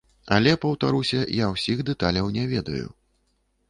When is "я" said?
1.43-1.51